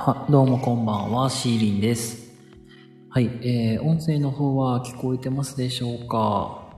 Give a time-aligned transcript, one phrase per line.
[0.00, 2.30] あ、どうもこんばんは、シーリンです。
[3.10, 6.68] はい、えー、音声の方は聞こえてますでしょうか？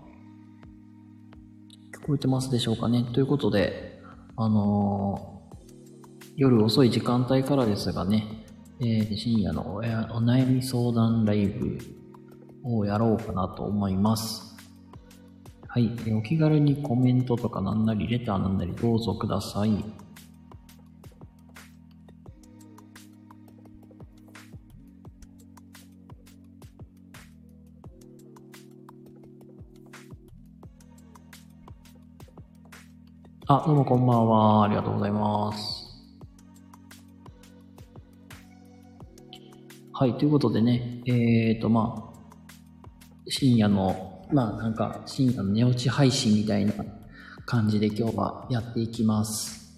[2.02, 3.04] 聞こえてますでしょうかね？
[3.12, 4.00] ということで、
[4.36, 8.46] あのー夜遅い時間帯からですがね、
[8.80, 11.76] えー深夜のおやお悩み相談ライブ
[12.64, 14.56] をやろうかなと思います。
[15.68, 19.84] はい、えーお気軽にコメントとかなんなり、レターなんなりどうぞください。
[33.52, 34.62] あ、どうもこんばんは。
[34.62, 35.84] ありがとうございます。
[39.92, 42.30] はい、ということでね、えーと、まあ、
[43.26, 46.74] 深夜の、まあなんか、深夜の寝落ち配信みたいな
[47.44, 49.74] 感じで今日はやっていきます。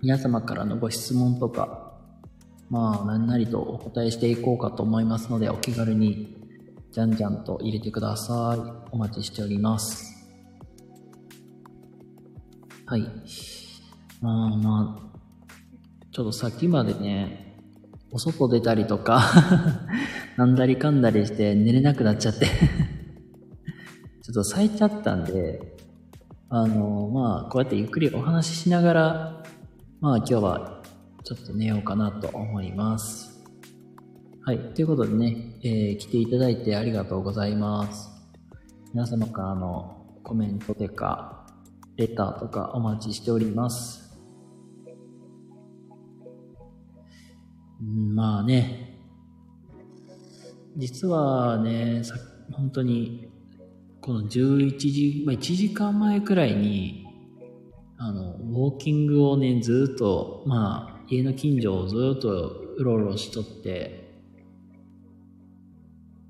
[0.00, 1.98] 皆様からのご質問とか、
[2.70, 6.36] まあ、何なりとお答えしていこうかと思いますので、お気軽に、
[6.92, 8.88] じゃんじゃんと入れてください。
[8.92, 10.17] お待ちしております。
[12.90, 13.02] はい。
[14.22, 15.18] まあまあ、
[16.10, 17.54] ちょっとさっきまでね、
[18.10, 19.20] お外出たりとか、
[20.38, 22.46] なんだりかんだりして寝れなくなっちゃって、
[24.24, 25.76] ちょっと咲いちゃったんで、
[26.48, 29.42] あの、まあ、こうやってゆっくりお話ししながら、
[30.00, 30.82] まあ今日は
[31.24, 33.44] ちょっと寝ようかなと思います。
[34.46, 34.58] はい。
[34.72, 38.08] ということでね、えー来ていただいてありがとうございます。
[38.94, 41.37] 皆様からのコメントてか、
[41.98, 44.16] レターとかお待ちしております。
[47.82, 49.00] うんまあね、
[50.76, 52.14] 実はね、さ
[52.52, 53.28] 本当に、
[54.00, 57.04] この11時、まあ、1時間前くらいに、
[57.98, 62.30] あの、ウォーキングをね、ずっと、まあ、家の近所をずっと
[62.76, 64.22] うろうろしとって、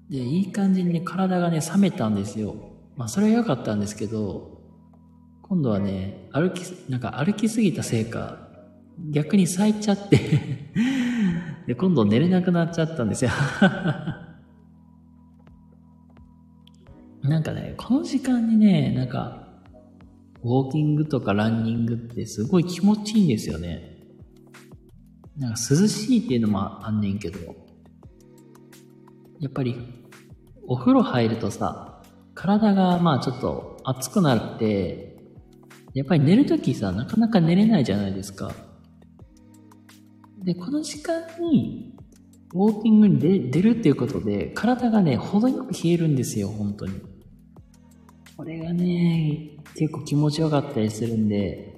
[0.09, 2.55] で、いい感じにね、体がね、冷めたんですよ。
[2.97, 4.58] まあ、それは良かったんですけど、
[5.49, 6.61] 今度はね、歩き、
[6.91, 8.49] なんか歩きすぎたせいか、
[9.11, 10.19] 逆に咲いちゃって、
[11.67, 13.31] で、今度寝れなくなっちゃったんですよ。
[17.23, 19.49] なんかね、この時間にね、なんか、
[20.43, 23.99] ウォーキングとかランニングってすごい気持ちいいんですよね。
[25.37, 27.39] なんか涼しいっていうのもあんねんけど、
[29.41, 29.77] やっぱり
[30.67, 32.03] お風呂入るとさ、
[32.35, 35.08] 体がまあちょっと熱くなって、
[35.95, 38.53] やっぱり寝るときさ、なかなか寝れないじゃないですか。
[40.45, 41.95] で、この時間に、
[42.55, 43.19] ウォーキングに
[43.51, 46.93] 出るっていうことで、体がね、程よく冷えるんですよ、本当に。
[48.37, 51.75] これがね、結構気持ちよかったりするんで、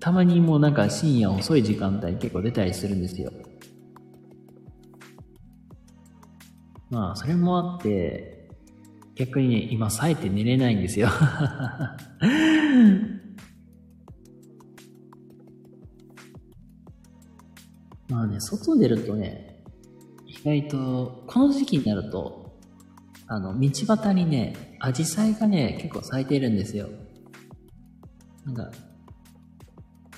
[0.00, 3.32] たまにもうなんか深夜遅い時間帯結構出たりするんですよ。
[6.90, 8.35] まあ、それもあって、
[9.16, 11.08] 逆にね、今、冴えて寝れないんですよ。
[18.08, 19.64] まあね、外出るとね、
[20.26, 22.58] 意外と、この時期になると、
[23.26, 26.88] あの、道端にね、アジサイがね、結構咲いてるんですよ。
[28.44, 28.70] なんか、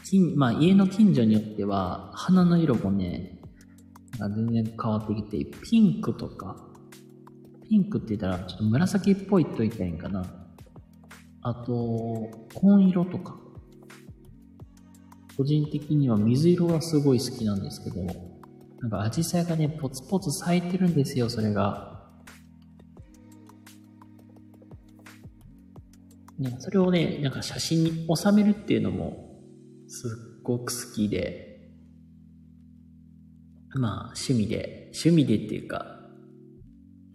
[0.04, 3.38] 近まあ家の近所によっては、花の色もね、
[4.18, 6.67] 全然変わってきて、ピンクとか、
[7.68, 10.24] ピンクって言ったらちょっと紫っぽいと言ったらいいんかな。
[11.42, 13.36] あと、紺色とか。
[15.36, 18.02] 個人的には水色がすごい好きなんですけど、
[18.80, 22.10] なんかアジサイがね、ポツポツ咲いてるんですよ、それが。
[26.38, 29.40] ね、それをね、なんか写真に収めるっていうのも、
[29.86, 30.06] す
[30.38, 31.70] っごく好きで、
[33.74, 35.97] まあ、趣味で、趣味でっていうか、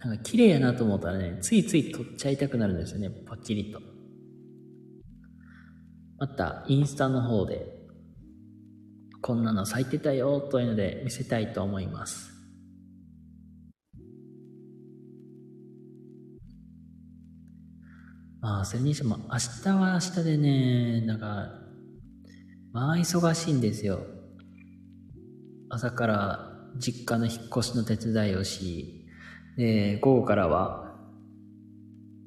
[0.03, 3.79] なんか綺麗やなと思ったらね、ついつい撮っちゃいたくなるんですよね、パッチリと。
[6.17, 7.65] また、インスタの方で、
[9.21, 12.33] こんなの咲いてたよ、というので見せたいと思います。
[18.41, 21.47] まあ、それにしても、明日は明日でね、なんか、
[22.73, 24.01] まあ、忙しいんですよ。
[25.69, 29.02] 朝から実家の引っ越しの手伝いをし、
[29.57, 30.95] で、午後からは、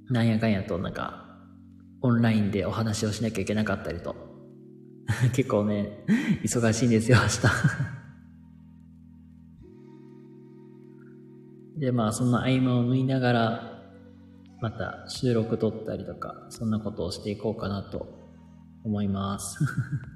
[0.08, 1.24] なんやかんやとなんか、
[2.02, 4.14] オンラインでお話をしなきゃいけなかったりと。
[5.34, 6.04] 結構ね、
[6.42, 7.40] 忙しいんですよ、明日。
[11.80, 13.76] で、まあ、その合間を縫いながら、
[14.60, 18.06] また収録撮ったりとか、そんなことをしていこうかなと
[18.84, 19.58] 思います。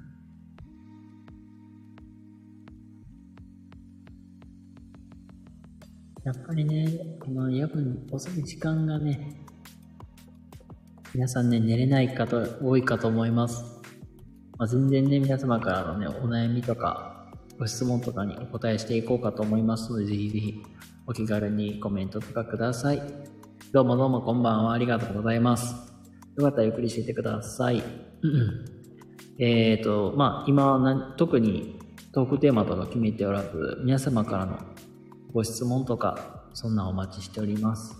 [6.23, 6.87] やっぱりね、
[7.19, 9.43] この夜分遅い時間がね、
[11.15, 13.63] 皆さんね、寝れない方多いかと思います。
[14.55, 17.25] まあ、全然ね、皆様からのね、お悩みとか、
[17.57, 20.63] ご質問とかにお答えしていこうかと思いますので、ぜひぜひ
[21.07, 23.01] お気軽にコメントとかください。
[23.71, 24.73] どうもどうもこんばんは。
[24.73, 25.73] ありがとうございます。
[26.37, 27.81] よかったらゆっくりしていてください。
[29.39, 31.79] えっ、と、まあ、今は特に
[32.11, 34.70] トークテーマとか決めておらず、皆様からの
[35.33, 37.95] ご質問とか、そんなお待ちしております。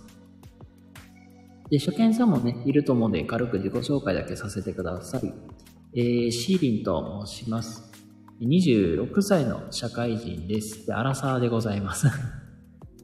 [1.69, 5.33] で、初見さんもね、いると思うんで、軽く自己紹介だけさせてください。
[5.93, 7.91] えー、シーリンと申します。
[8.41, 10.87] 26歳の社会人です。
[10.87, 12.07] で、アラサーでございます。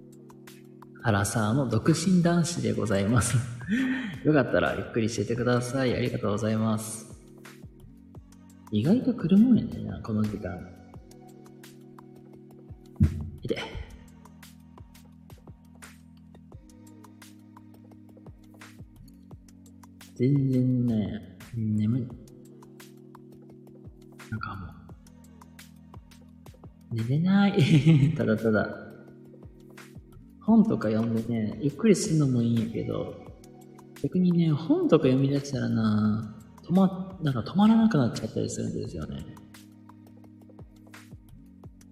[1.03, 3.37] アラサーの独身男子でございます。
[4.25, 5.95] よかったらゆっくりしててください。
[5.95, 7.07] ありがとうございます。
[8.71, 10.59] 意外と来るもんやねんな、この時間。
[13.43, 13.76] いて。
[20.17, 22.07] 全然ね、眠い。
[24.31, 24.67] なんかも
[26.91, 27.53] う、寝れない。
[28.17, 28.67] ただただ。
[30.41, 33.13] 本とか読んでね、ゆっくりするのもいいんやけど、
[34.01, 39.23] 逆にね、本とか読み出したらな、止ま、なんか止まらなくなっちゃったりするんですよね。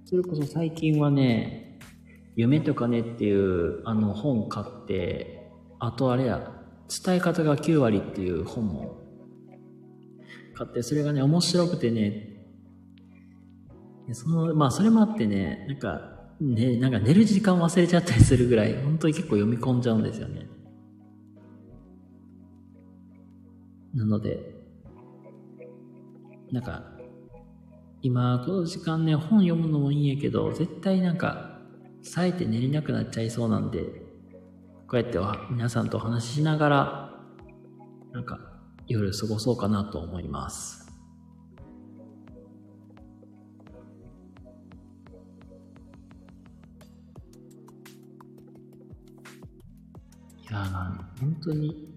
[0.05, 1.79] それこそ最近はね、
[2.35, 6.54] 夢とかねっていうあの本買って、あとあれや、
[6.87, 8.97] 伝え方が9割っていう本も
[10.53, 12.35] 買って、それがね、面白くてね、
[14.13, 20.47] その、まあそれもあってね、なんか、ね、なんか寝る時間忘れちゃったりするぐらい、本当に結構読み込んじゃうんですよね。
[23.93, 24.53] なので、
[26.51, 26.83] なんか、
[28.01, 31.59] 今、この時間ね、本読むのもいいんやけど、絶対なんか、
[32.03, 34.04] 冴えて寝れなくなっちゃいそうなんで、
[34.87, 37.09] こうやっては皆さんとお話ししながら、
[38.11, 38.39] なんか、
[38.87, 40.87] 夜過ごそうかなと思います。
[50.37, 51.95] いやー、本当に、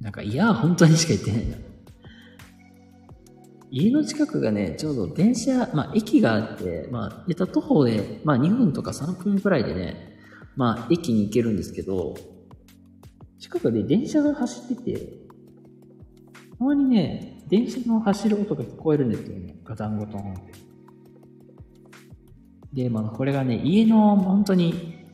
[0.00, 1.71] なんか、いや、本当にしか言ってないな。
[3.74, 10.18] 家の近くがね、ちょうど電車、まあ駅があって、まあ、えっと、徒歩で、まあ2分とか3分くらいでね、
[10.56, 12.14] まあ駅に行けるんですけど、
[13.38, 14.98] 近くで電車が走ってて、
[16.58, 19.56] たまにね、電車の走る音が聞こえるんですよね。
[19.64, 20.52] ガタンゴトンって。
[22.74, 25.06] で、まあこれがね、家の本当に、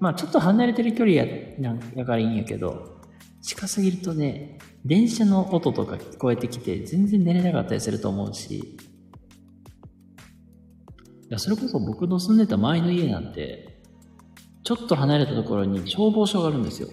[0.00, 1.24] まあちょっと離れてる距離や、
[1.60, 2.91] なんやからいいんやけど、
[3.42, 8.76] 近すぎるとね、電車の音とか聞こえてきて、全然寝れなかったりすると思うし、い
[11.28, 13.82] や、それこそ僕の住んでた前の家なんて、
[14.62, 16.88] ちょっと離れたところに消防署があるんですよ。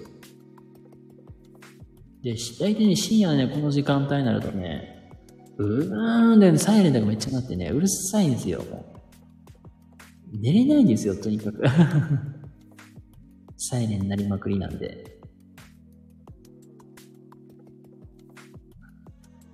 [2.23, 5.11] で、大体ね、深夜ね、この時間帯になるとね、
[5.57, 8.63] うーんで、サイレンとかめっちゃなってね、うるさいんですよ、
[10.33, 11.63] 寝れないんですよ、とにかく。
[13.55, 15.18] サイレンになりまくりなんで。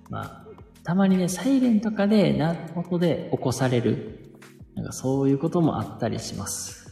[0.08, 0.46] まあ、
[0.84, 4.34] たまにね、サイレンとかで、なことで起こされる。
[4.74, 6.86] なんかそういうこともあったりします。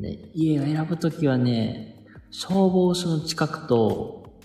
[0.00, 4.40] ね、家を選ぶときはね、消防署の近くと、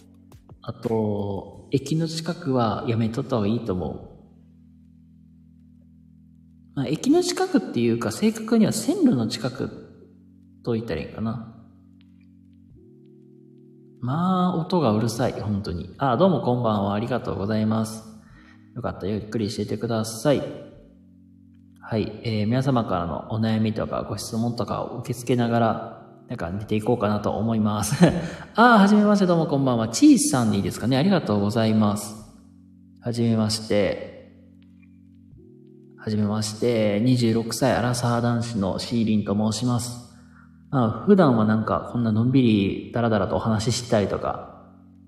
[0.62, 4.14] あと、駅の近くはやめとった方がいいと思う。
[6.76, 9.70] まあ、駅の近くっていうか、正確には線路の近く
[10.64, 11.53] と言ったらいいかな。
[14.04, 15.96] まあ、音がうるさい、本当に。
[15.98, 16.94] あ、あどうもこんばんは。
[16.94, 18.04] ありがとうございます。
[18.76, 20.44] よかったゆっくりしていてください。
[21.80, 22.20] はい。
[22.26, 28.06] えー、皆様からのお悩みとかご質問とかを受け付けながら、なんか寝ていこうかなと思います。
[28.56, 29.88] あ、はじめまして、どうもこんばんは。
[29.88, 30.98] チーさんでいいですかね。
[30.98, 32.14] ありがとうございます。
[33.00, 34.34] はじめまして。
[35.98, 37.02] はじめまして。
[37.02, 40.03] 26歳アラサー男子のシーリンと申します。
[40.76, 44.66] あ普段はなんかこんなのんびりダラダラとお話ししたりとか、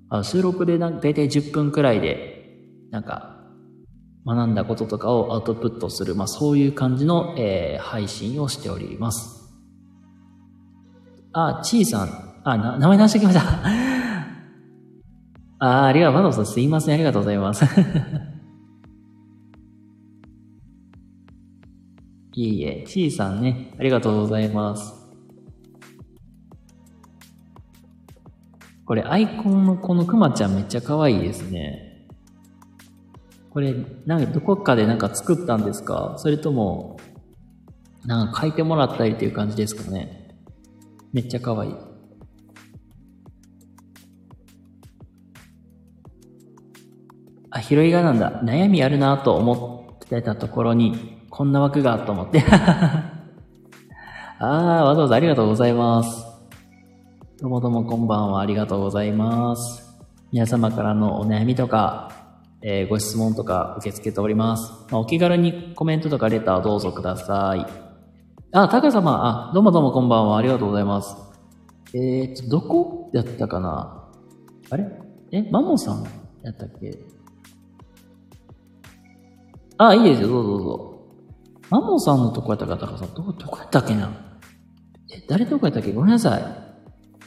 [0.09, 2.59] あ収録でなんだいたい10分くらいで、
[2.91, 3.39] なんか
[4.27, 9.51] 学んだこととかをアウトプットする、まあそういう感じの、えー、配信をしております。
[11.33, 13.41] あ、ちーさん、あ、な、名前出してきました。
[15.57, 16.53] あ、ありがとうございます。
[16.53, 17.65] すいません、ありがとうございます。
[22.33, 25.04] いえいえ、ちーさんね、ありがとうございます。
[28.85, 32.07] これアイコンのこのクマちゃんめっちゃ可愛いですね。
[33.49, 33.73] これ、
[34.05, 36.15] なんかどこかでなんか作ったんですか？
[36.17, 36.97] それとも、
[38.05, 40.37] なんか書いてもらったりっていう感じですかね？
[41.13, 41.75] めっちゃ可愛い。
[47.49, 48.41] あ、拾いがなんだ。
[48.43, 52.43] 悩みあるなと思ってたところに、こんな枠がと思って。
[54.37, 56.24] あー、わざわざありがとうございます。
[57.37, 58.39] どうもどうもこんばんは。
[58.39, 59.83] ありがとうございます。
[60.31, 62.09] 皆様からのお悩みとか、
[62.61, 64.71] えー、ご質問とか受け付けております。
[64.89, 67.65] まあ、お気軽にコメントとかレターどうぞください。
[68.53, 70.37] あ、タカ様、あ、どうもどうもこんばんは。
[70.37, 71.13] ありがとうございます。
[71.93, 74.09] えーと、どこやったかな？
[74.69, 74.85] あれ？
[75.33, 76.05] え、マモさん
[76.41, 76.97] やったっけ？
[79.77, 80.29] あ、いいですよ。
[80.29, 81.01] どうぞどうぞ。
[81.69, 83.13] マモさんのとこやったか、タカさん。
[83.13, 84.09] どこ、どこやったっけな？
[85.13, 85.91] え、誰どこやったっけ？
[85.91, 86.64] ごめんなさい。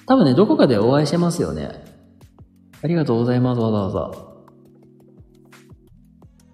[0.08, 1.84] 多分ね、どこかでお会いしてますよね。
[2.82, 4.28] ありがとうございます、わざわざ。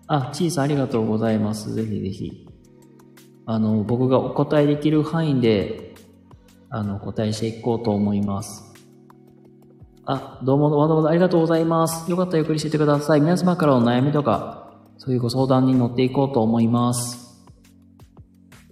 [0.08, 1.72] あ、チーさんありがとうございます。
[1.72, 2.48] ぜひぜひ。
[3.46, 5.94] あの、僕がお答えできる範囲で、
[6.68, 8.74] あの、答えしていこうと思います。
[10.04, 12.10] あ、どうもわざわざありがとうございます。
[12.10, 13.20] よかったらゆっくりしててください。
[13.20, 17.23] 皆様からの悩みとか、そういうご相談に乗っていこうと思います。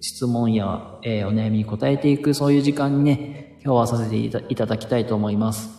[0.03, 5.69] 質問や、えー、お悩みに答えていく、そういう時間にね、今日はさせていただきたいと思います。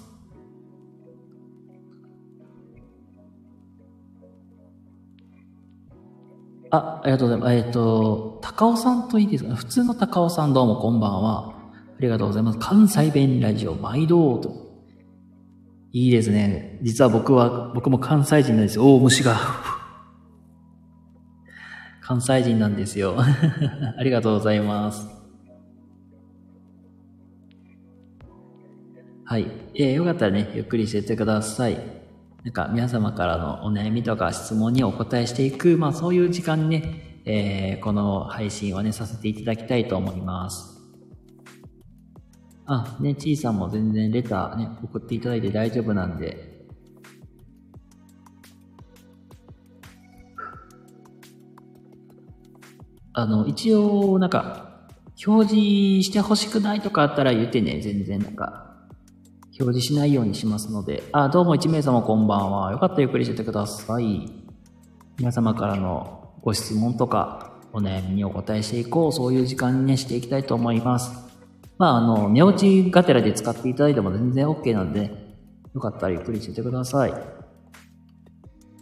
[6.71, 7.53] あ、ありがとうございます。
[7.53, 9.55] えっ、ー、と、高尾さんといいですか？
[9.57, 11.51] 普通の高尾さんどうもこんばんは。
[11.51, 12.59] ありがとうございます。
[12.59, 14.55] 関西弁ラジオ毎度と。
[15.93, 16.79] いいですね。
[16.83, 18.87] 実は僕は、僕も関西人なんですよ。
[18.87, 19.37] おお、虫が。
[22.07, 23.17] 関西人なんですよ。
[23.97, 25.09] ありがとうございます。
[29.25, 29.47] はい。
[29.75, 31.79] えー、よかったらね、ゆっくりしてってください。
[32.43, 40.79] なんか皆様からのお悩みとか質問にお答えしていく、まあそういう時間にね、えー、この配信はね、させていただきたいと思います。
[42.67, 46.54] あ、ね、ちいさんも全然レターね、送っていただいて大丈夫なんで。
[53.15, 54.71] あの、一応、なんか、
[55.25, 58.75] 表示してほしくないとかあったら言ってね、全然なんか、
[59.61, 62.73] 表示しないようにしますので、あ、どうも1名様こんばんは。
[62.73, 64.29] よかったらゆっくりしててください。
[65.17, 71.13] 皆様からのご質問とか、お悩みにお答えしていこう、そういう時間にね、していきたいと思います。
[71.79, 75.13] まあ、あの、寝落ちがてらで使っていただいても全然 OK なんで、
[75.73, 77.13] よかったらゆっくりしててください。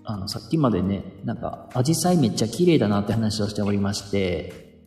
[0.05, 4.81] あの、さっきまでね、なんか、アジサイめっちゃ綺麗だなって話をしておりまして、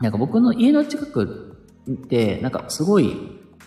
[0.00, 1.56] なんか僕の家の近く
[1.90, 3.16] って、なんかすごい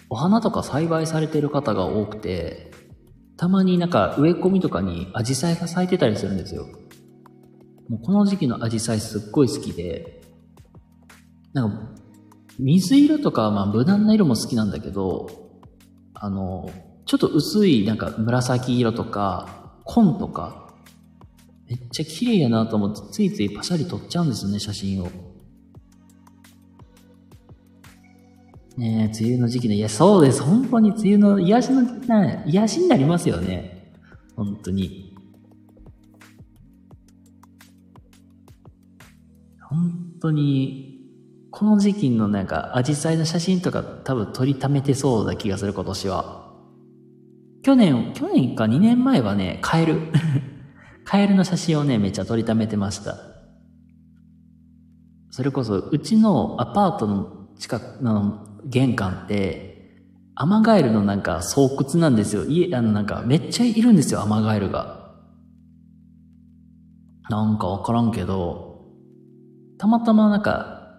[0.09, 2.71] お花とか栽培されてる方が多くて、
[3.37, 6.67] たまになんか植え込みとかにアジサイが咲いてたりするんですよ。
[7.87, 10.21] もうこの時期のアジサイすっごい好きで、
[11.53, 11.89] なんか
[12.59, 15.27] 水色とかまあ無難な色も好きなんだけど、
[16.13, 16.69] あの、
[17.05, 19.56] ちょっと薄いなんか紫色とか、
[19.87, 20.67] 紺とか、
[21.67, 25.07] めっちゃ綺麗やなと思ってついついパシャリ撮っちゃうんですよね、写真を。
[28.77, 30.43] ねえ梅雨の時期の、いや、そうです。
[30.43, 33.91] 本当に梅雨の癒しの、な癒しになりますよね。
[34.35, 35.15] 本当に。
[39.61, 41.01] 本当に、
[41.49, 46.46] この時期のなんか、アジサイの写真とか多分撮りためてそうな気がする、今年は。
[47.67, 49.99] 去年、去年か2年前はね、カエル。
[51.03, 53.17] カエルの写真をね、めっちゃ撮りためてました。
[55.31, 60.01] それこそ、うちのアパートの近くの玄関って、
[60.33, 62.45] アマガエルのなんか巣窟なんですよ。
[62.45, 65.11] 家、あのなんかめっちゃいるんですよ、アマガエルが。
[67.29, 68.85] なんかわからんけど、
[69.77, 70.95] たまたまなんか、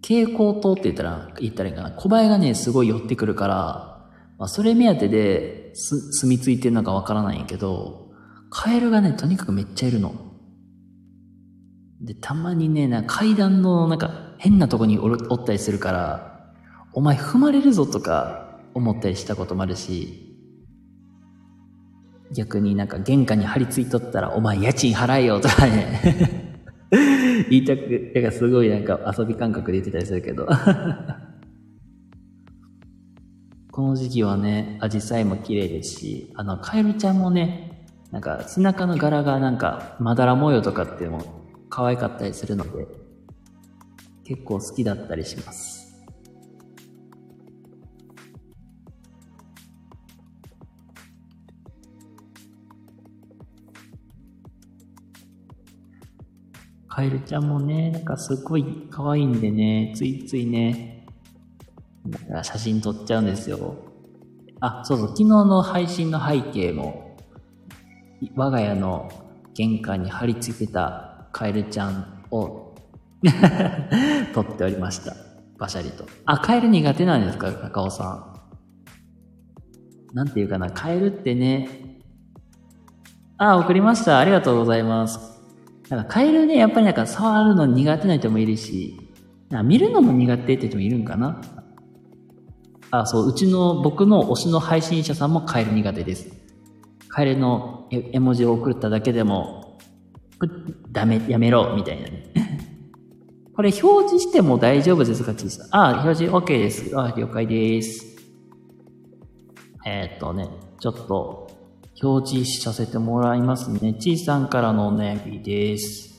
[0.00, 1.90] 蛍光灯って言ったら、言ったらいいかな。
[1.90, 3.95] 小林がね、すごい寄ってくるから、
[4.38, 8.10] まあ、それ目当てで、す、住み着いてるのかわからないんやけど、
[8.50, 10.14] カエルがね、とにかくめっちゃいるの。
[12.00, 16.52] で、たまにね、な階段のなんか変なとこにおおったりするから、
[16.92, 20.22] お前踏まれるぞとか思ったりしたこともあるし、
[22.34, 26.60] 逆になんか玄関に張り付いとったら、お前家賃払えよとかね
[27.48, 30.46] 言いたく、だからすごいなんか遊び感覚で言ってたりするけど
[33.76, 42.88] この時期はね、アジサイも綺麗ですし、あの、カエルちゃんもね、なんか背中の柄がなんかまだら模様とかっても可愛かったりするので、
[44.24, 45.94] 結構好きだったりします。
[56.88, 60.95] カエルちゃんもね、なんかすごい可愛いんでね、ついついね、
[62.42, 63.76] 写真撮っちゃうんですよ。
[64.60, 67.16] あ、そうそう、昨日の配信の背景も、
[68.34, 69.10] 我が家の
[69.54, 72.74] 玄関に貼り付けたカエルちゃんを
[74.34, 75.14] 撮っておりました。
[75.58, 76.04] バシャリと。
[76.26, 77.50] あ、カエル苦手なんですか？
[77.52, 78.32] 高尾さ
[80.12, 80.14] ん。
[80.14, 82.00] なんていうかな、カエルってね、
[83.38, 84.18] あ、送りました。
[84.18, 85.42] ありがとうございます。
[85.90, 88.98] なんかカエルね、やっぱりなんか触るの苦手な人もいるし、
[89.64, 91.40] 見るのも苦手って人もいるんかな
[93.00, 96.28] あ、そう、うちの僕の推しの配信者さんもカエル苦手です。
[97.08, 99.78] カエルの絵文字を送っただけでも、
[100.92, 102.32] ダメ、やめろ、みたいなね。
[103.54, 106.98] これ表示しても大丈夫ですか小さあ、表示 OK です。
[106.98, 108.16] あ、了解です。
[109.86, 110.48] えー、っとね、
[110.78, 111.48] ちょっと
[112.02, 113.94] 表示させてもらいますね。
[113.94, 116.16] ちいさんからのお悩みです。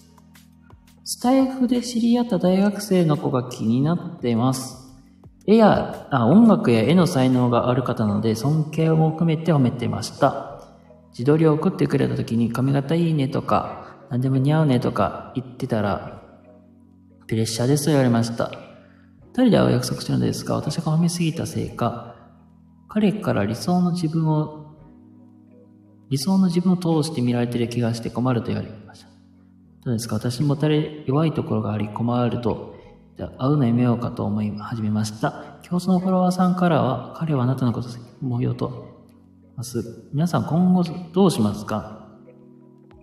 [1.04, 4.87] スタイフで知り合った大学生の子が気になってます。
[5.50, 10.62] 絵やあ、音楽や絵の才能がある方なので、尊敬も含めて褒めてました。
[11.12, 16.22] 自撮りを送ってくれた時に髪型いいねとか、何でも似合うねとか言ってたら、
[17.28, 18.52] プレッシャーですと言われました。
[19.34, 22.16] 二人で会う約束してるのですが、私が褒めすぎたせいか、
[22.90, 24.66] 彼から理想の自分を、
[26.10, 29.08] 理想の自分を通して見られてる気がして困ると言われました。
[29.84, 30.16] どうですか？
[30.16, 32.77] 私もたれ弱いところがあり困ると
[33.18, 35.58] じゃあ、会うのやめようかと思い始めました。
[35.64, 37.90] 競争のフォロワーさんからは、彼はあなたのこと
[38.22, 38.96] 思うよと。
[39.56, 40.08] ます。
[40.14, 42.08] 皆さん今後どうしますか？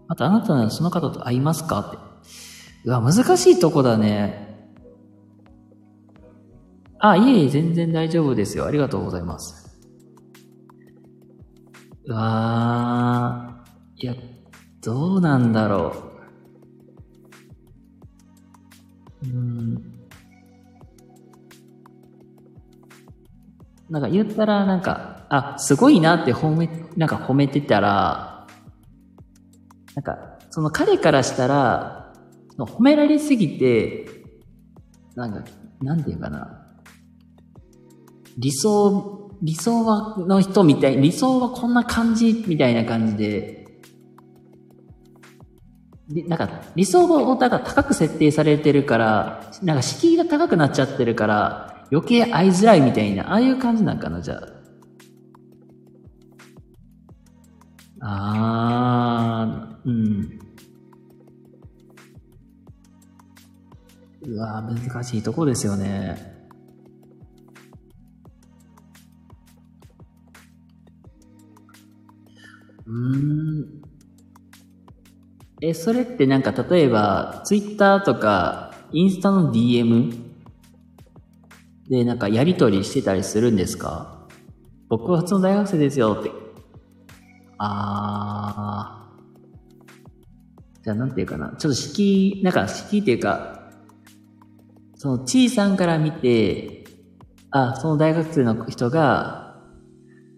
[0.07, 1.81] またあなたならその方と会いますか？
[1.81, 1.99] って。
[2.85, 4.71] うわ、難しいとこだね。
[7.01, 8.67] あ、いえいえ、全然大丈夫ですよ。
[8.67, 9.77] ありがとうございます。
[12.07, 14.15] うわー、いや、
[14.81, 15.93] どうなんだろ
[19.23, 19.27] う。
[19.27, 19.94] うん。
[23.91, 28.47] なんか言ったらなんか、あ、すごいなって褒め、なんか褒めてたら、
[29.95, 32.13] なんか、その彼からしたら、
[32.57, 34.07] 褒められすぎて、
[35.15, 35.45] なんか、
[35.83, 36.61] なんていうかな。
[38.39, 43.65] 理想、理想は、の人みたい、理想はこんな感じみたいな感じで、
[46.09, 54.55] で、なんか、理想を、だか高く設定されてるから、なんか敷居が高くなっちゃってるから、余計会いづらいみたいな、ああいう感じなんかな、じゃあ。
[58.01, 60.39] あー、うん。
[64.27, 66.35] うわ難しいとこですよね。
[72.87, 73.83] うん。
[75.61, 80.24] え、それってなんか例えば、ツイッターとか、インスタの DM
[81.89, 84.27] で、なんかやりとりしてたりするんですか？
[84.89, 86.31] 僕は普通の大学生ですよって。
[87.59, 90.83] あー。
[90.83, 91.55] じゃあなんていうかな。
[91.59, 93.71] ちょっと敷居、なんか敷居っていうか、
[94.97, 96.85] その、ちいさんから見て、
[97.51, 99.61] あ、その大学生の人が、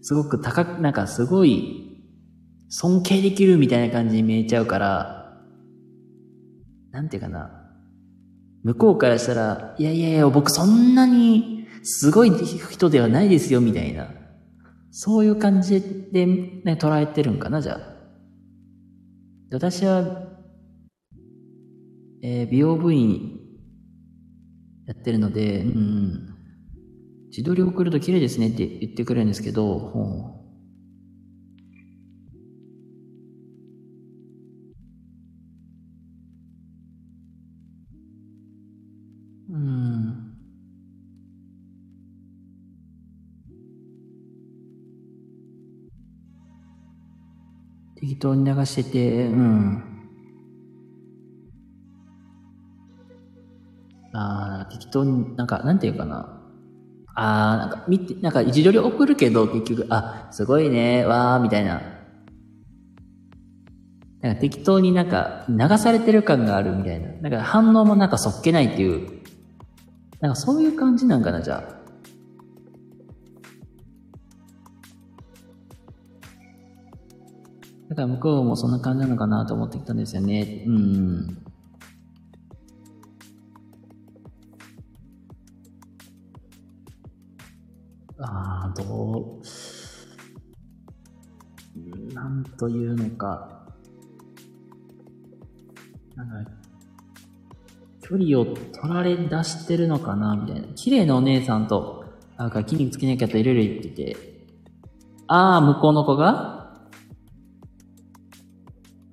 [0.02, 2.02] すごく高く、なんかすごい、
[2.68, 5.36] 尊敬できるみたいな感じに見えちゃうから、
[6.92, 7.65] なんていうかな。
[8.66, 14.08] 向こうからしたら、いやいやいや、僕そんなにすごい人ではないですよ、みたいな。
[14.90, 17.78] そういう感じで、ね、捉えてるんかな、じゃあ。
[19.52, 20.32] 私は、
[22.24, 23.38] えー、美容部員
[24.88, 26.34] やってるので、うん、
[27.28, 30.35] 自撮り送ると綺麗ですねって言ってくれるんですけど、
[48.16, 49.82] 適当に流してて、うん。
[54.14, 56.26] ああ、適当に、なんか、なんていうかな。
[57.14, 61.82] ああ、なんか、見て、なんか、自撮り送るけど、結局、あ、すごいね、わー、みたいな。
[64.22, 67.08] なんか適当になんか、流されてる感があるみたいな。
[67.20, 69.20] なんか、反応もなんかそっけないっていう
[70.20, 71.85] なんかそういう感じなんかな、じゃあ。
[77.88, 80.64] だから向こうもそんな感じなのかなと思ってきたんですよね。
[80.66, 81.42] うん。
[88.18, 89.40] ああ、ど
[92.10, 93.66] う、なんというのか。
[96.16, 96.50] なんか、
[98.00, 100.68] 距離を取られ出してるのかなみたいな。
[100.74, 102.04] 綺麗なお姉さんと、
[102.38, 104.16] なんか筋肉つけなきゃといろいろ言ってて、
[105.26, 106.55] ああ、向こうの子が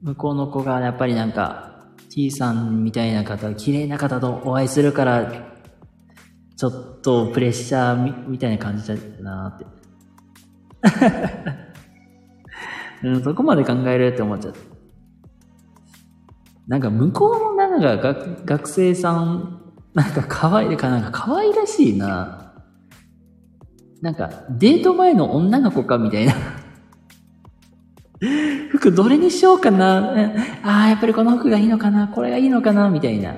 [0.03, 5.31] 向こうの子がやっぱりなんか、T さんみたいな方、綺麗な方とお会いするから、
[6.57, 9.65] ちょっとプレッシャーみたいな感じだなって。
[13.07, 14.59] うん、そこまで考えるって思っちゃった。
[16.67, 19.61] なんか向こうのなんか学学生さん、
[19.93, 22.53] なんか可愛いか、なんか可愛らしいな。
[24.01, 26.33] なんかデート前の女の子かみたいな。
[28.69, 30.13] 服どれにしようかな？
[30.63, 32.07] ああ、やっぱりこの服がいいのかな？
[32.07, 32.89] これがいいのかな？
[32.89, 33.35] みたいな。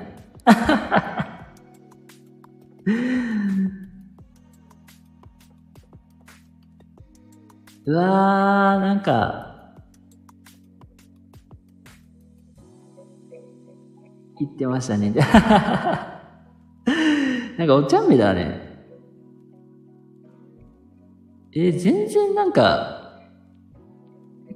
[7.88, 9.74] うわー、なんか、
[14.40, 15.12] 言ってましたね。
[17.58, 18.60] なんかお茶目だね。
[21.54, 22.95] えー、全然なんか、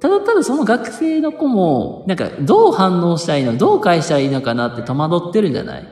[0.00, 5.88] ただただその学生の子も、なんかどう反応したいいのどう返したらいいのかなって戸惑ってるんじゃない？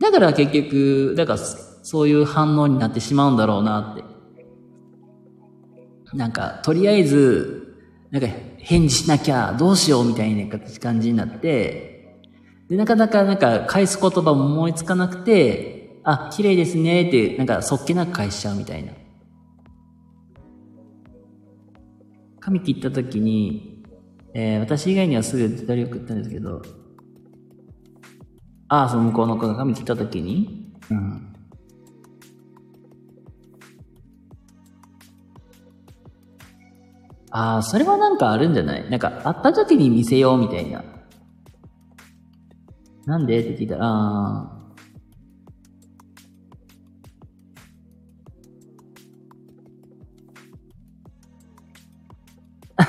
[0.00, 4.04] だから結局、だからそういう反応になってしまうんだろうなって。
[6.14, 7.76] なんか、とりあえず、
[8.10, 12.24] なんか、返事しなきゃ、どうしようみたいな感じになって、
[12.70, 18.92] で、なかなか、なんか、返す言葉も思いつかなくて、あ、綺麗ですねって、なんか、そっけなく返しちゃうみたいな。
[22.48, 23.84] 髪切った時に、
[24.32, 26.62] えー、私以外にはすぐ自撮り送ったんですけど、
[28.68, 31.34] ああ、その向こうの子が髪切った時に、うん。
[37.30, 38.88] ああ、それはなんかあるんじゃない？
[38.88, 40.82] なんか、会った時に見せようみたいな。
[43.04, 43.40] なんで？
[43.40, 44.67] って聞いたら、ああ。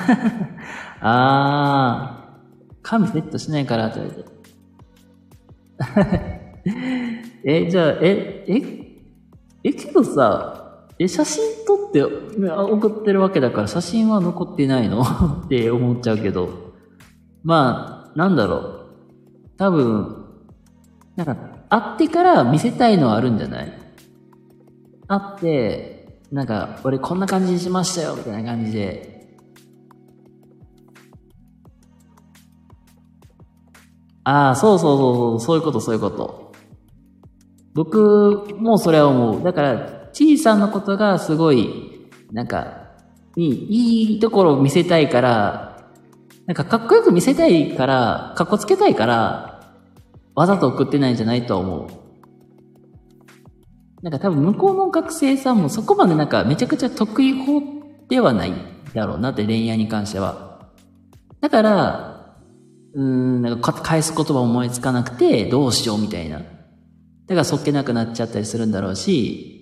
[1.01, 2.29] ああ、
[2.81, 4.29] 髪セットしないからって言われて。
[7.43, 8.61] え、じゃあ、え、え、
[9.63, 15.01] え、けどさ、え、写真撮って送ってるわけだから写真は残ってないの？
[15.45, 16.49] って思っちゃうけど。
[17.43, 18.85] まあ、なんだろう。
[19.57, 20.25] 多分、
[21.15, 21.37] なんか、
[21.69, 23.71] 会ってから見せたいのはあるんじゃない？
[25.07, 29.18] 会って、なんか、俺こんな感じにしましたよ、みたいな感じで。
[34.23, 36.51] ああ、そうそうそうそう、そういうこと、そういうこと。
[37.73, 39.43] 僕もそれは思う。
[39.43, 42.89] だから、ちいさんのことがすごい、なんか、
[43.35, 45.69] に、いいところを見せたいから、
[46.45, 49.71] なんかかっこよく見せたいから、かっこつけたいから、
[50.35, 52.09] わざと送ってないんじゃないと思う。
[54.01, 57.61] なんか多分向こうの学生さんもそこまでなんかめちゃくちゃ得意法
[58.07, 58.53] ではない
[58.93, 60.69] だろうなって恋愛に関しては。
[61.41, 62.08] だから、
[62.95, 66.39] うん、なんか返す言葉思いつかなくてどうしようみたいな。
[66.39, 69.59] だからそっけなくなっちゃったりするんだろうし、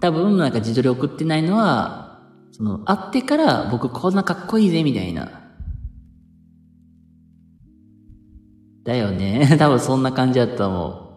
[0.00, 2.20] 多分なんか自撮り送ってないのは、
[2.52, 5.30] その、会ってから僕こんなかっこいいぜみたいな。
[8.84, 9.56] だよね。
[9.58, 11.08] 多分そんな感じだと思う。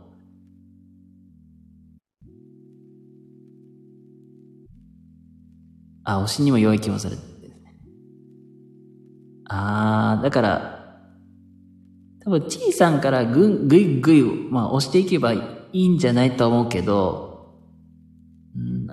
[6.04, 7.18] あ、推しにも良い気もする。
[9.54, 10.96] あー、だから、
[12.24, 15.42] 多分、ちいさんからぐん、ぐいぐい、まあ、押していけばい
[15.74, 17.58] いんじゃないと思うけど、
[18.56, 18.88] うん、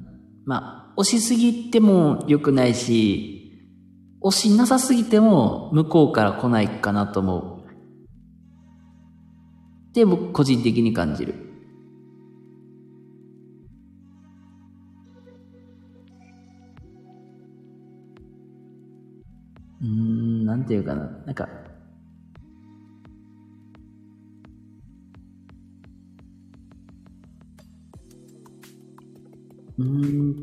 [0.44, 3.38] まあ、押しすぎても良くないし、
[4.20, 7.58] 押しなさすぎても向こうから来ないかなと思う。
[9.90, 11.47] って僕個人的に感じる。
[20.48, 21.04] なんていうかな。
[21.26, 21.46] なんか、
[29.78, 30.34] うん。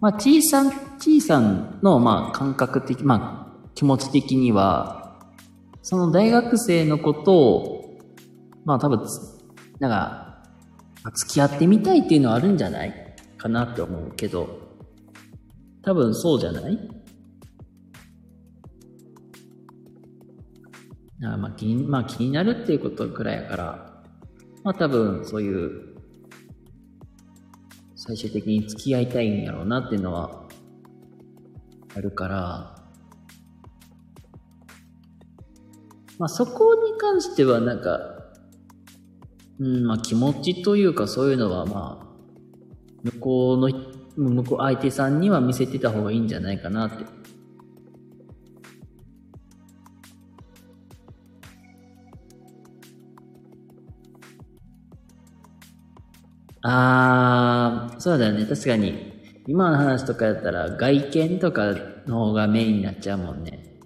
[0.00, 0.70] まあ、ちいさん、
[1.00, 5.18] ちいさんの、まあ、感覚的、まあ、気持ち的には、
[5.82, 7.98] その大学生のことを、
[8.64, 9.00] まあ、多分、
[9.80, 10.42] なんか、
[11.12, 14.60] 付き合ってみたいっていうのはあるんじゃないかなって思うけど、
[15.82, 16.95] 多分そうじゃない
[21.22, 24.02] あまあ気に、まあ気になるっていうことくらいやから、
[24.62, 25.96] まあ多分そういう
[27.94, 30.46] 最終的に付き合いたいんやろうなっていうのは
[31.94, 32.76] あるから、
[36.18, 37.98] まあそこに関してはなんか、
[39.58, 42.06] うん、まあ気持ちというかそういうのはまあ、
[43.04, 43.70] 向こうの、
[44.16, 47.15] 向こう相手さんには見せてた方がいいんじゃないかなって。
[56.68, 58.44] あー、そうだよね。
[58.44, 59.12] 確かに。
[59.46, 61.76] 今の話とかやったら外見とか
[62.08, 63.78] の方がメインになっちゃうもんね。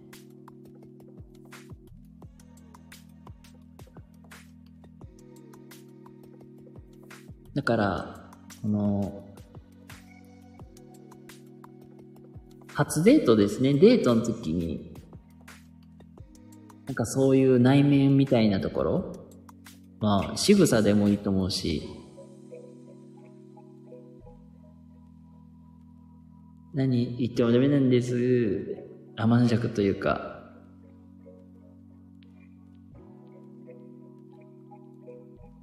[7.55, 8.31] だから、
[8.63, 9.27] その、
[12.73, 13.75] 初デートですね。
[13.75, 14.95] デートの時に、
[16.87, 19.13] なんかそういう内面みたいなところ、
[20.01, 22.00] まあ、仕草でもいいと思うし、
[26.75, 28.77] 何言ってもダメなんです。
[29.17, 30.41] 甘弱というか。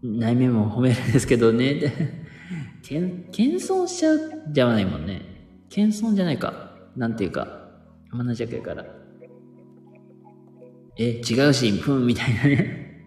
[0.03, 1.75] 内面も褒めるんですけどね。
[2.87, 4.19] で謙遜しちゃう
[4.51, 5.21] じゃないもんね。
[5.69, 6.75] 謙遜じゃないか。
[6.95, 7.71] なんていうか。
[8.11, 8.85] 甘弱やから。
[10.97, 13.03] え、違うし、ふん、みたいなね。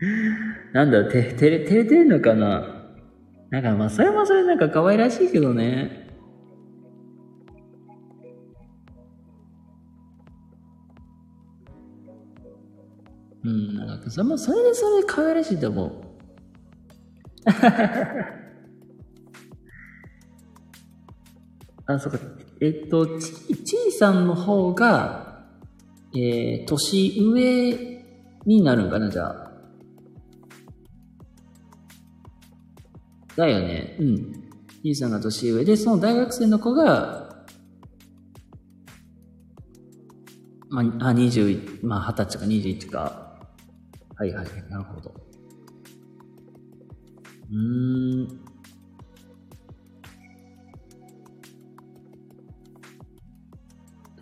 [0.72, 2.86] なんだ、て、てれ、照れてんのかな
[3.50, 6.03] なんか、まあ、それもそれなんか可愛らしいけどね。
[13.44, 15.92] うん、なんか、それも、それでそれで可愛らしいと思う。
[21.86, 22.18] あ、そうか。
[22.60, 23.30] えっと、ち、
[23.64, 25.44] ちいさんの方が、
[26.14, 28.02] えー、年上
[28.46, 29.52] になるんかな、じゃあ。
[33.36, 33.96] だよね。
[34.00, 34.32] うん。
[34.82, 37.44] ちいさんが年上で、その大学生の子が、
[40.70, 43.23] まあ、あ、21、まあ、20歳か21か。
[44.16, 45.14] はいはい、なるほど。
[47.50, 48.28] うーん。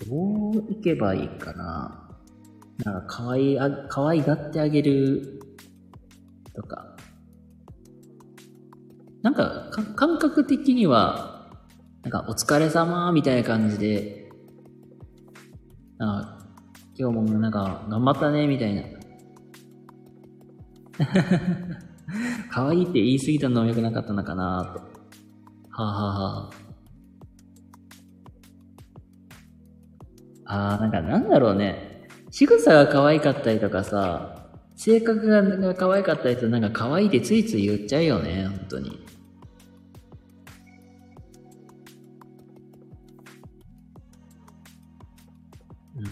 [0.09, 2.11] どういけばいいかな。
[2.85, 5.41] なんか、可愛いあ、可愛がってあげる
[6.55, 6.97] とか。
[9.23, 11.51] なんかか、感覚的には、
[12.03, 14.31] なんか、お疲れ様みたいな感じで、
[15.99, 16.39] なんか、
[16.99, 18.83] 今日もなんか、頑張ったね、みたいな。
[22.51, 24.75] 可愛いって言い過ぎたのは良くなかったのかな？
[24.75, 24.81] と。
[25.71, 26.51] はあ、はあは
[30.45, 32.09] あ、あーなんかなんだろうね。
[32.31, 38.99] 仕草が可愛かったりとかさ、性格が可愛かったりとなんか可愛いってついつい言っちゃうよね、本当に。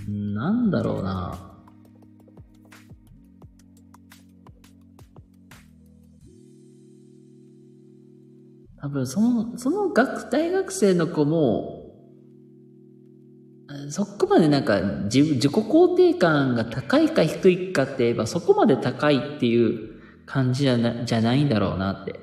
[0.09, 1.50] うんなんだろうな。
[8.81, 11.81] 多分その、その学、大学生の子も、
[13.91, 22.19] そこまでなんか自自己肯定感が高いか低いかって言えばそこまで高いっていう感じじゃなじゃないんだろうなって。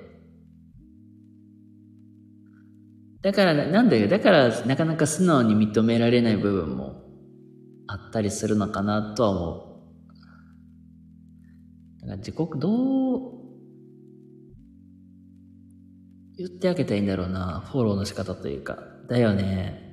[3.22, 4.08] だから、なんだよ。
[4.08, 7.04] だから、なかなか素直に認められない部分も
[7.88, 9.82] あったりするのかなとは思
[11.98, 12.02] う。
[12.02, 13.37] だから自己、どう、
[16.38, 17.64] 言ってあげたいんだろうな。
[17.72, 18.78] フォローの仕方というか。
[19.10, 19.88] だよね。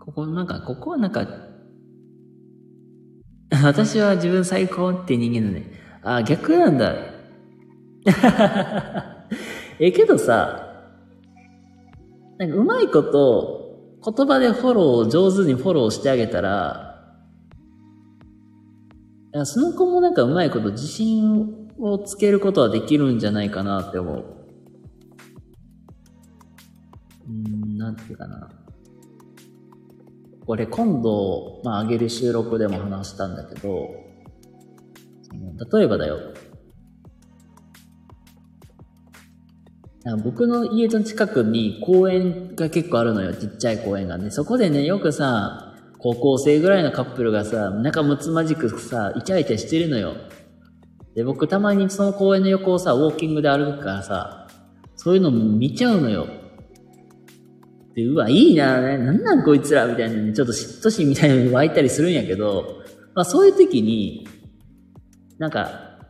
[0.00, 1.26] ここ、なんか、ここはなんか、
[3.62, 5.70] 私は自分最高って人間だね。
[6.02, 6.94] あ、逆なんだ。
[9.78, 10.90] え、けどさ、
[12.38, 16.93] なんかうまいこと、言葉でフォロー上手にフォローしてあげたら、
[19.44, 24.24] その子もなんかうまいこと自信をつけることはできるんじゃないかなって思う。
[27.28, 28.48] うん、なんていうかな。
[30.46, 33.88] これ今度、まあ、上げる収録でも話したんだけど、
[35.72, 36.18] 例えばだよ。
[40.04, 43.34] なんか僕の家の近くに公園が結構あるのよ。
[43.34, 44.30] ちっちゃい公園がね。
[44.30, 45.73] そこでね、よくさ、
[46.04, 50.12] 高校生ぐらいのカップルがさ、仲睦まじくさ、イチャイチャしてるのよ。
[51.14, 54.46] で、僕たまにその公園の横をさ、ウォーキングで歩くからさ、
[54.96, 56.26] そういうの見ちゃうのよ。
[57.94, 62.82] で、うわ、いいな、ね、なんなんこいつらみたいなね、ちょっと嫉妬心みたいなのに湧いたりするんやけど、
[63.14, 64.28] まあそういう時に、
[65.38, 66.00] なんか、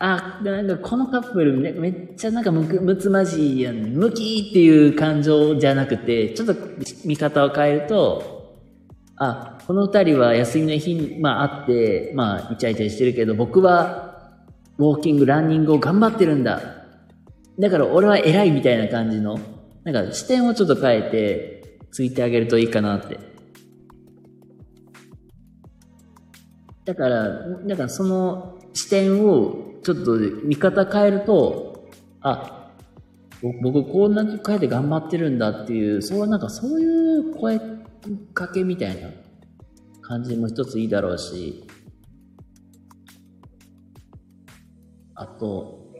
[0.00, 6.56] あ、なんかこのカップルめめっちゃなんかむくむつまじいやん、ムキーっていう感情じゃなくて、ちょっと
[7.04, 8.31] 見方を変えると、
[9.16, 14.12] あ、この二人は休みの日に、まあ会って、まあイチャイチャしてるけど、僕は
[14.78, 16.60] ウォーキング、ランニングを頑張ってるんだ。
[17.58, 19.38] だから俺は偉いみたいな感じの、
[19.84, 23.18] なんか視点をちょっと変えて、ついてあげるといいかなって。
[26.84, 31.90] だから、だからその視点をちょっと見方変えると、
[32.22, 32.70] あ、
[33.62, 37.60] 僕こんなに変えて頑張ってるんだっていう、そうなんかそういう声
[38.34, 39.08] かけみたいな
[40.00, 41.64] 感じも一ついいだろうし、
[45.14, 45.92] あと、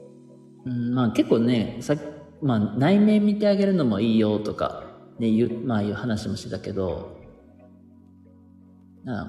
[0.64, 1.94] うん、まあ結構ね、さ
[2.40, 4.84] まあ内面見てあげるのもいいよとか、
[5.18, 7.20] ね、いう、まあいう話もしてたけど、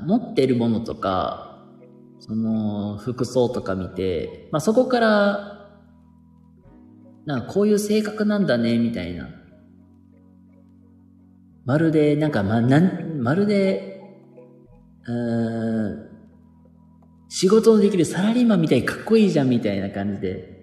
[0.06, 1.54] 持ってるものとか、
[2.20, 5.70] その服装とか見て、まあ、そこから、
[7.26, 9.30] なこういう性格なんだね、みたいな。
[11.66, 14.02] まるで、なんかま、なん、まるで、
[15.06, 16.10] うん、
[17.30, 20.54] 仕事のできるサラリーマンみたいにかっこいいじゃん、みたいな感じで。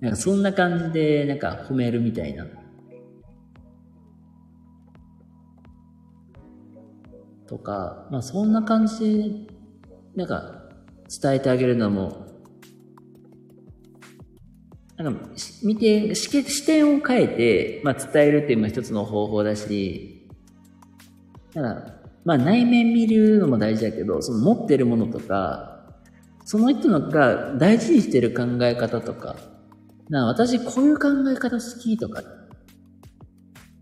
[0.00, 2.46] なんかそんな感じで、なんか褒めるみたいな。
[7.46, 9.52] とか、まあそんな感じで
[10.16, 10.62] なんか、
[11.20, 12.26] 伝えてあげるのも、
[15.02, 15.28] なんか、
[15.62, 20.28] 見て、視点を変えて、まあ、伝えるっていうのも一つの方法だし、
[21.54, 21.62] だ、
[22.24, 25.72] まあ、内面見るのも大事だけど、その持ってるものとか、
[26.44, 29.36] その人が大事にしてる考え方とか、
[30.08, 32.22] な私こういう考え方好きとか、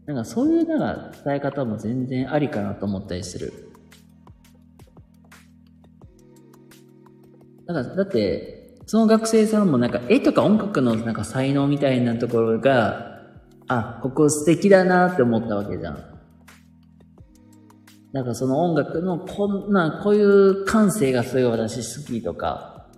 [0.06, 3.52] なんかそういうなんか伝え方も全然ありかなと思ったりする。
[7.66, 8.59] だから、だって、
[8.90, 13.20] その学生さんもなんか絵とか音楽のなんか才能みたいなところが、
[13.68, 16.04] あ、ここ素敵だなって思ったわけじゃん。
[18.10, 22.88] なんかその音楽のこんな、こういう感性がすごい私好きとか、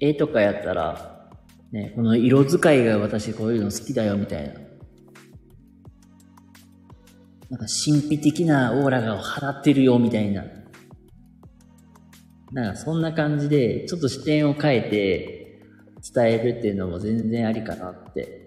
[0.00, 1.30] 絵とかやったら、
[1.70, 4.54] ね、この色使いが私こういうの好きだよみたいな。
[7.50, 10.42] なんか神秘的なオーラが払ってるよみたいな。
[12.52, 15.60] なんかそんな感じで、ちょっと視点を変えて
[16.14, 18.42] 伝えるっていうのも全然ありかなって。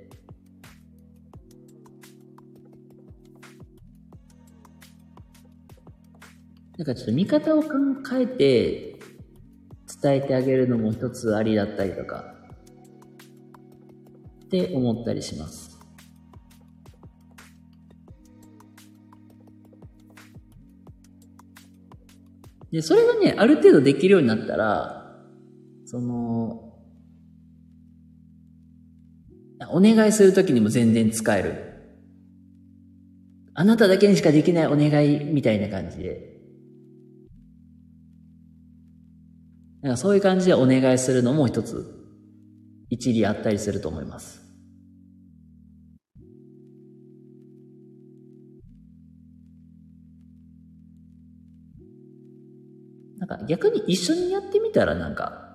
[6.78, 9.00] なんかちょっと見方を変えて
[10.02, 12.36] 伝えてあげるのも一つありだったりとか
[14.46, 15.65] って思ったりします。
[22.76, 25.16] で、それがね、ある程度できるようになったら、
[25.86, 26.74] その、
[29.70, 31.56] お願いするときにも全然使える。
[33.54, 36.36] あなただけにしかできないお願いみたいな感じで。
[39.82, 41.86] なんかそういう感じでお願いするのも一つ、
[42.90, 44.45] 一理あったりすると思います。
[53.18, 55.46] なんか逆に一緒にやってみたらなんか、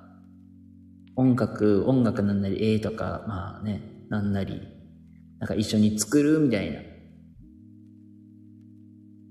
[1.17, 4.61] 音楽、音楽なんなり、絵とか、まあね、なんなり、
[5.39, 6.73] なんか一緒に作るみたい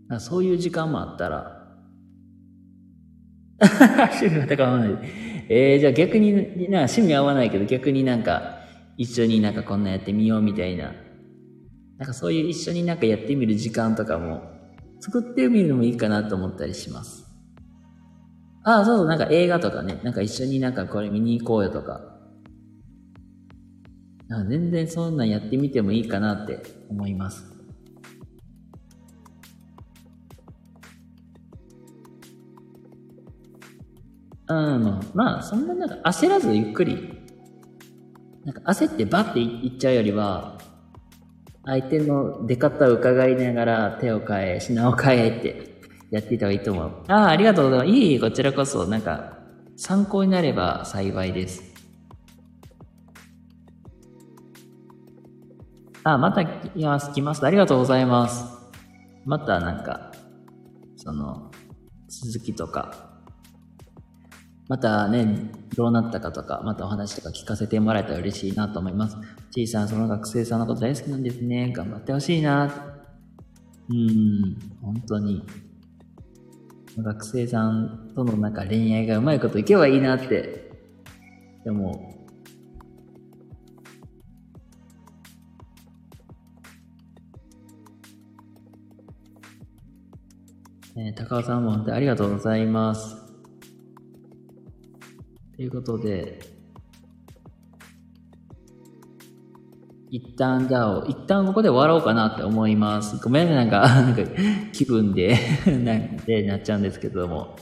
[0.07, 0.19] な。
[0.19, 1.59] そういう時間もあったら、
[3.59, 4.89] 趣味全く合わない。
[5.49, 6.33] えー、じゃあ逆に、
[6.69, 8.59] な趣味合わないけど逆になんか、
[8.97, 10.93] 一緒になんかこんなやってみようみたいな。
[11.97, 14.41] なんかそういう一緒になんかやってみる時間とかも、
[14.99, 17.28] 作ってみるのもいいかなと思ったりします。
[18.63, 22.19] ああ、そうそう、なんか映画とかね、なんか一緒になんかこれ見に行こうよとか。
[24.29, 27.45] か全然そんなんやってみてもいいかなって思います。
[34.47, 37.13] うん、まあ、そんななんか焦らずゆっくり、
[38.45, 40.57] なんか焦ってバッていっちゃうよりは、
[41.65, 45.68] 相手の出方を伺いながら手を変え、品を変えって
[46.11, 46.91] やっていた方がいいと思う。
[47.07, 47.99] ああ、ありがとうございます。
[47.99, 49.37] いい、こちらこそ、なんか、
[49.77, 51.63] 参考になれば幸いです。
[56.03, 57.45] あ、また来ます、来ます。
[57.45, 58.45] ありがとうございます。
[59.25, 60.11] またなんか、
[60.95, 61.51] その、
[62.07, 63.09] 続きとか、
[64.67, 69.17] またね、どうなったかとか、またお話とか聞かせてもらえたら嬉しいなと思います。
[69.51, 71.71] ちいさん、その学生さんのこと大好きなんですね。
[71.71, 72.71] 頑張ってほしいな。
[73.89, 75.43] うん、本当に。
[76.97, 80.71] 学生さんとのなんか恋愛がうまいこといけばいいなって、
[81.63, 82.15] でも、
[90.97, 93.15] えー高尾さんも本当にありがとうございます。
[95.55, 96.58] ということで、
[100.11, 103.17] 一旦、じゃあ、一旦ここで終わろうかなって思います。
[103.23, 104.21] ごめんね、なんか、 なんか、
[104.73, 107.55] 気分で、 なんで、なっちゃうんですけども。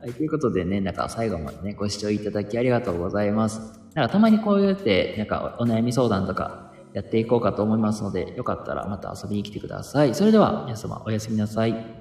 [0.00, 3.80] はい、ということでね、なんか最後までね、ご視聴いただきありがとうございます。
[3.94, 10.14] なんかたまにこうやって、なんかお悩み相談とかやっていこうかと思いますので、よかったらまた遊びに来てください。
[10.14, 11.99] それでは、皆様おやすみなさい。